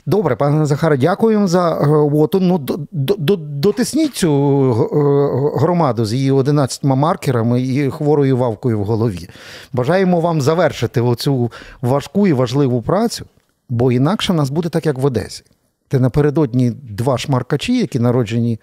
Добре, 0.06 0.36
пане 0.36 0.66
Захаре, 0.66 0.98
дякуємо 0.98 1.48
за 1.48 1.72
е, 1.72 1.88
от, 2.14 2.36
ну, 2.42 2.58
до- 2.58 2.80
до- 2.92 3.16
до- 3.16 3.36
дотисніть 3.36 4.16
цю 4.16 4.32
е, 4.72 5.60
громаду 5.60 6.06
з 6.06 6.14
її 6.14 6.32
11 6.32 6.84
маркерами 6.84 7.62
і 7.62 7.90
хворою 7.90 8.38
вавкою 8.38 8.80
в 8.80 8.84
голові. 8.84 9.30
Бажаємо 9.74 10.20
вам 10.20 10.42
завершити 10.42 11.02
оцю 11.02 11.52
важку 11.82 12.28
і 12.28 12.34
важливу 12.34 12.82
працю, 12.82 13.26
бо 13.70 13.92
інакше 13.92 14.34
нас 14.34 14.50
буде 14.50 14.70
так, 14.70 14.86
як 14.86 14.98
в 14.98 15.06
Одесі. 15.06 15.44
Де 15.92 16.00
напередодні 16.00 16.72
два 16.72 17.18
шмаркачі, 17.18 17.78
які 17.80 18.00
народжені 18.00 18.60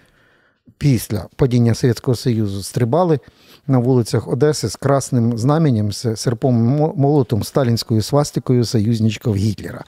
після 0.77 1.25
падіння 1.35 1.73
Совєтського 1.73 2.15
Союзу, 2.15 2.63
стрибали 2.63 3.19
на 3.67 3.77
вулицях 3.77 4.27
Одеси 4.27 4.69
з 4.69 4.75
красним 4.75 5.37
знаменем, 5.37 5.91
з 5.91 6.15
серпом 6.15 6.55
молотом, 6.95 7.43
сталінською 7.43 8.01
свастикою 8.01 8.65
союзничків 8.65 9.35
Гітлера. 9.35 9.83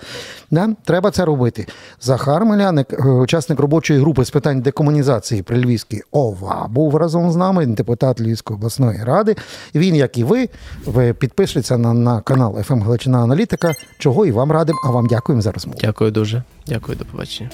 Да? 0.51 0.69
Треба 0.83 1.11
це 1.11 1.25
робити. 1.25 1.67
Захар 2.01 2.45
Меляник, 2.45 2.93
е, 2.93 3.09
учасник 3.09 3.59
робочої 3.59 3.99
групи 3.99 4.25
з 4.25 4.29
питань 4.29 4.61
декомунізації 4.61 5.41
при 5.41 5.57
Львівській 5.57 6.01
ОВА, 6.11 6.67
був 6.69 6.95
разом 6.95 7.31
з 7.31 7.35
нами, 7.35 7.65
депутат 7.65 8.21
Львівської 8.21 8.57
обласної 8.57 9.03
ради. 9.03 9.35
Він, 9.75 9.95
як 9.95 10.17
і 10.17 10.23
ви, 10.23 10.49
ви 10.85 11.13
підпишіться 11.13 11.77
на, 11.77 11.93
на 11.93 12.21
канал 12.21 12.61
«ФМ 12.63 12.81
Галичина 12.81 13.23
Аналітика, 13.23 13.73
чого 13.99 14.25
і 14.25 14.31
вам 14.31 14.51
радим, 14.51 14.75
а 14.85 14.89
вам 14.89 15.07
дякуємо 15.07 15.41
за 15.41 15.51
розмову. 15.51 15.79
Дякую 15.81 16.11
дуже. 16.11 16.43
Дякую, 16.67 16.97
до 16.97 17.05
побачення. 17.05 17.49